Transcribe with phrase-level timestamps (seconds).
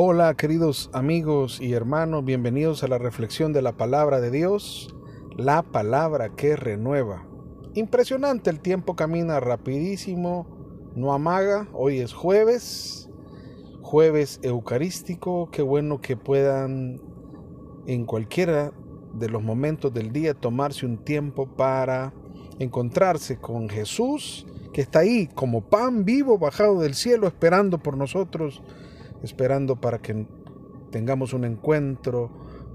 [0.00, 4.94] Hola queridos amigos y hermanos, bienvenidos a la reflexión de la palabra de Dios,
[5.36, 7.26] la palabra que renueva.
[7.74, 10.46] Impresionante, el tiempo camina rapidísimo,
[10.94, 13.10] no amaga, hoy es jueves,
[13.82, 17.00] jueves eucarístico, qué bueno que puedan
[17.88, 18.72] en cualquiera
[19.14, 22.14] de los momentos del día tomarse un tiempo para
[22.60, 28.62] encontrarse con Jesús, que está ahí como pan vivo bajado del cielo esperando por nosotros
[29.22, 30.26] esperando para que
[30.90, 32.30] tengamos un encuentro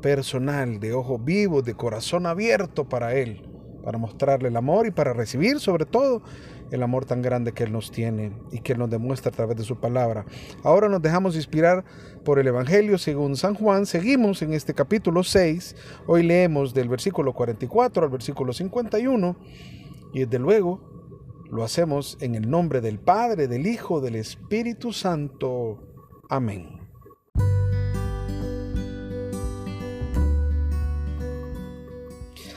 [0.00, 3.42] personal, de ojo vivo, de corazón abierto para Él,
[3.82, 6.22] para mostrarle el amor y para recibir sobre todo
[6.70, 9.56] el amor tan grande que Él nos tiene y que Él nos demuestra a través
[9.56, 10.24] de su palabra.
[10.62, 11.84] Ahora nos dejamos inspirar
[12.24, 13.86] por el Evangelio según San Juan.
[13.86, 15.76] Seguimos en este capítulo 6.
[16.06, 19.36] Hoy leemos del versículo 44 al versículo 51
[20.12, 20.80] y desde luego
[21.50, 25.85] lo hacemos en el nombre del Padre, del Hijo, del Espíritu Santo.
[26.28, 26.80] Amén.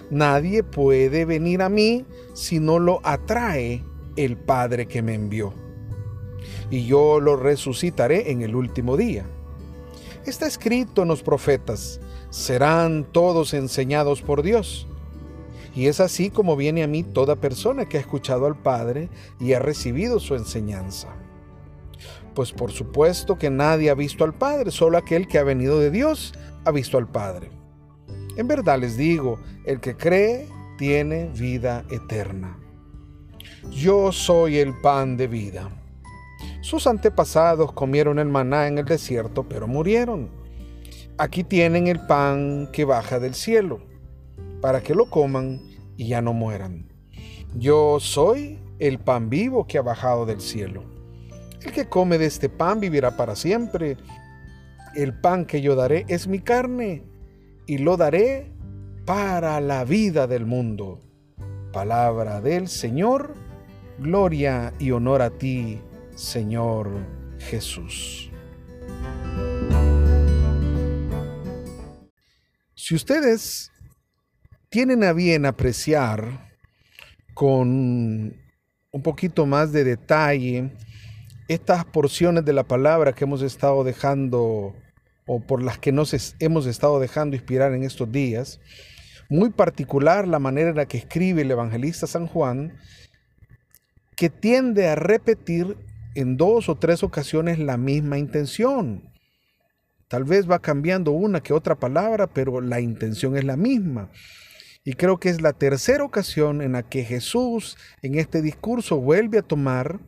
[0.10, 3.84] Nadie puede venir a mí si no lo atrae
[4.16, 5.54] el Padre que me envió.
[6.72, 9.26] Y yo lo resucitaré en el último día.
[10.26, 14.88] Está escrito en los profetas, serán todos enseñados por Dios.
[15.76, 19.10] Y es así como viene a mí toda persona que ha escuchado al Padre
[19.40, 21.19] y ha recibido su enseñanza.
[22.40, 25.92] Pues por supuesto que nadie ha visto al Padre, solo aquel que ha venido de
[25.92, 27.50] Dios ha visto al Padre.
[28.38, 32.58] En verdad les digo, el que cree tiene vida eterna.
[33.72, 35.70] Yo soy el pan de vida.
[36.62, 40.30] Sus antepasados comieron el maná en el desierto, pero murieron.
[41.18, 43.82] Aquí tienen el pan que baja del cielo,
[44.62, 45.60] para que lo coman
[45.98, 46.88] y ya no mueran.
[47.54, 50.99] Yo soy el pan vivo que ha bajado del cielo.
[51.62, 53.98] El que come de este pan vivirá para siempre.
[54.96, 57.04] El pan que yo daré es mi carne
[57.68, 58.52] y lo daré
[59.06, 61.02] para la vida del mundo.
[61.74, 63.36] Palabra del Señor,
[64.00, 65.80] gloria y honor a ti,
[66.16, 66.90] Señor
[67.40, 68.32] Jesús.
[72.74, 73.72] Si ustedes
[74.70, 76.50] tienen a bien apreciar
[77.34, 78.34] con
[78.92, 80.72] un poquito más de detalle
[81.50, 84.76] estas porciones de la palabra que hemos estado dejando
[85.26, 88.62] o por las que nos hemos estado dejando inspirar en estos días,
[89.30, 92.78] muy particular la manera en la que escribe el evangelista San Juan,
[94.16, 95.76] que tiende a repetir
[96.16, 99.12] en dos o tres ocasiones la misma intención.
[100.08, 104.12] Tal vez va cambiando una que otra palabra, pero la intención es la misma.
[104.84, 109.40] Y creo que es la tercera ocasión en la que Jesús en este discurso vuelve
[109.40, 110.00] a tomar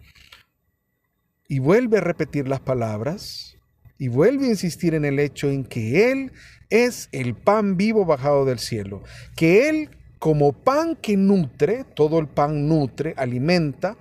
[1.51, 3.57] y vuelve a repetir las palabras
[3.97, 6.31] y vuelve a insistir en el hecho en que Él
[6.69, 9.03] es el pan vivo bajado del cielo,
[9.35, 13.97] que Él como pan que nutre, todo el pan nutre, alimenta,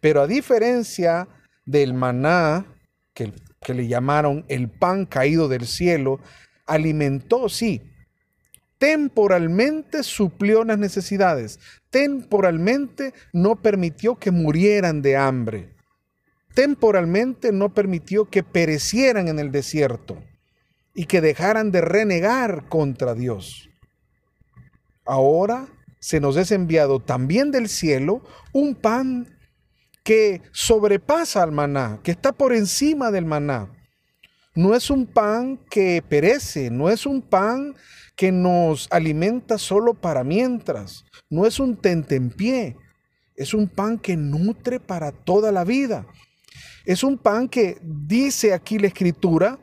[0.00, 1.26] pero a diferencia
[1.66, 2.66] del maná,
[3.14, 6.20] que, que le llamaron el pan caído del cielo,
[6.66, 7.82] alimentó, sí,
[8.78, 11.58] temporalmente suplió las necesidades,
[11.90, 15.71] temporalmente no permitió que murieran de hambre
[16.54, 20.22] temporalmente no permitió que perecieran en el desierto
[20.94, 23.68] y que dejaran de renegar contra Dios.
[25.04, 25.68] Ahora
[25.98, 29.38] se nos es enviado también del cielo un pan
[30.04, 33.70] que sobrepasa al maná, que está por encima del maná.
[34.54, 37.74] No es un pan que perece, no es un pan
[38.16, 42.76] que nos alimenta solo para mientras, no es un tentempié,
[43.36, 46.06] es un pan que nutre para toda la vida.
[46.84, 49.58] Es un pan que dice aquí la escritura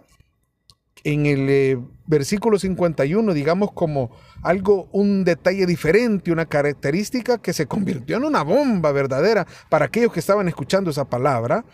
[1.03, 7.68] en el eh, versículo 51, digamos como algo, un detalle diferente, una característica que se
[7.68, 11.66] convirtió en una bomba verdadera para aquellos que estaban escuchando esa palabra.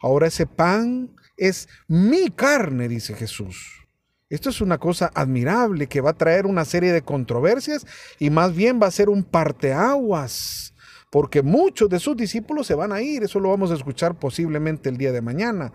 [0.00, 3.86] Ahora ese pan es mi carne, dice Jesús.
[4.30, 7.86] Esto es una cosa admirable que va a traer una serie de controversias
[8.18, 10.74] y más bien va a ser un parteaguas
[11.10, 14.88] porque muchos de sus discípulos se van a ir, eso lo vamos a escuchar posiblemente
[14.88, 15.72] el día de mañana.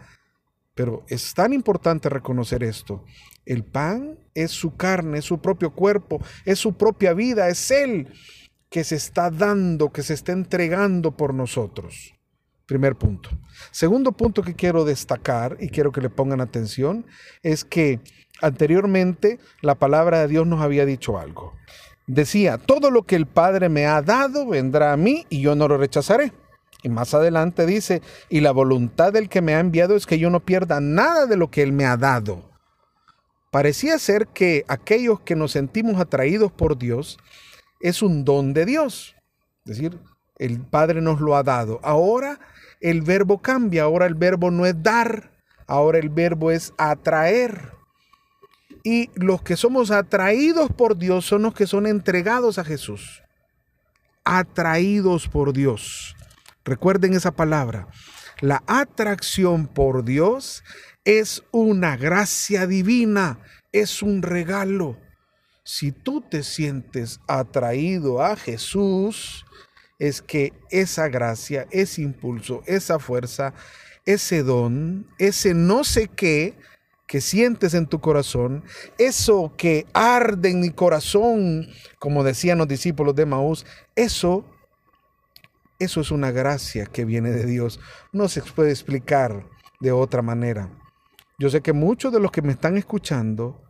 [0.76, 3.04] Pero es tan importante reconocer esto.
[3.46, 8.08] El pan es su carne, es su propio cuerpo, es su propia vida, es Él
[8.70, 12.16] que se está dando, que se está entregando por nosotros.
[12.66, 13.30] Primer punto.
[13.72, 17.06] Segundo punto que quiero destacar y quiero que le pongan atención
[17.44, 18.00] es que
[18.42, 21.54] anteriormente la palabra de Dios nos había dicho algo
[22.08, 25.68] decía, todo lo que el Padre me ha dado vendrá a mí y yo no
[25.68, 26.34] lo rechazaré.
[26.84, 30.30] Y más adelante dice, y la voluntad del que me ha enviado es que yo
[30.30, 32.50] no pierda nada de lo que él me ha dado.
[33.52, 37.20] Parecía ser que aquellos que nos sentimos atraídos por Dios
[37.80, 39.16] es un don de Dios.
[39.66, 40.00] Es decir,
[40.40, 41.80] el Padre nos lo ha dado.
[41.84, 42.40] Ahora
[42.82, 45.32] el verbo cambia, ahora el verbo no es dar,
[45.68, 47.72] ahora el verbo es atraer.
[48.84, 53.24] Y los que somos atraídos por Dios son los que son entregados a Jesús.
[54.26, 56.16] Atraídos por Dios.
[56.66, 57.88] Recuerden esa palabra.
[58.42, 60.64] La atracción por Dios
[61.06, 63.40] es una gracia divina,
[63.72, 64.98] es un regalo.
[65.64, 69.46] Si tú te sientes atraído a Jesús,
[69.98, 73.54] es que esa gracia, ese impulso, esa fuerza,
[74.06, 76.58] ese don, ese no sé qué,
[77.14, 78.64] que sientes en tu corazón,
[78.98, 81.68] eso que arde en mi corazón,
[82.00, 84.48] como decían los discípulos de Maús, eso,
[85.78, 87.80] eso es una gracia que viene de Dios.
[88.14, 89.46] No se puede explicar
[89.80, 90.72] de otra manera.
[91.38, 93.62] Yo sé que muchos de los que me están escuchando,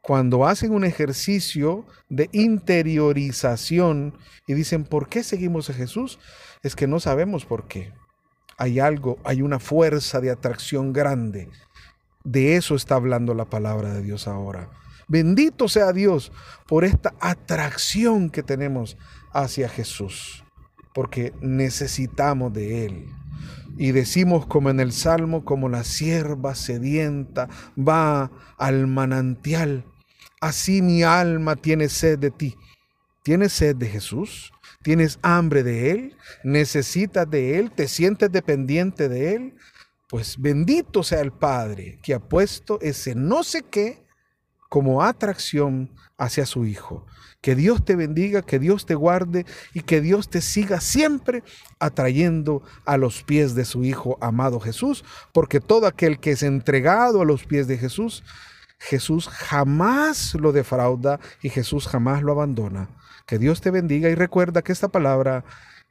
[0.00, 4.16] cuando hacen un ejercicio de interiorización
[4.46, 6.20] y dicen, ¿por qué seguimos a Jesús?
[6.62, 7.92] Es que no sabemos por qué.
[8.56, 11.50] Hay algo, hay una fuerza de atracción grande
[12.26, 14.68] de eso está hablando la palabra de Dios ahora.
[15.06, 16.32] Bendito sea Dios
[16.66, 18.98] por esta atracción que tenemos
[19.32, 20.44] hacia Jesús,
[20.92, 23.06] porque necesitamos de Él.
[23.78, 29.84] Y decimos como en el Salmo, como la sierva sedienta va al manantial,
[30.40, 32.56] así mi alma tiene sed de ti.
[33.22, 34.52] ¿Tienes sed de Jesús?
[34.82, 36.16] ¿Tienes hambre de Él?
[36.42, 37.70] ¿Necesitas de Él?
[37.70, 39.54] ¿Te sientes dependiente de Él?
[40.08, 44.06] Pues bendito sea el Padre que ha puesto ese no sé qué
[44.68, 47.06] como atracción hacia su Hijo.
[47.40, 51.42] Que Dios te bendiga, que Dios te guarde y que Dios te siga siempre
[51.78, 57.22] atrayendo a los pies de su Hijo amado Jesús, porque todo aquel que es entregado
[57.22, 58.24] a los pies de Jesús,
[58.78, 62.90] Jesús jamás lo defrauda y Jesús jamás lo abandona.
[63.26, 65.44] Que Dios te bendiga y recuerda que esta palabra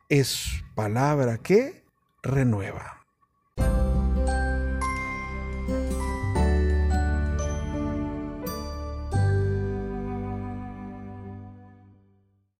[0.10, 1.84] es palabra que
[2.22, 2.95] renueva.